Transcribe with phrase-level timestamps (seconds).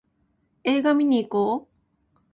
[0.63, 1.77] 映画見にいこう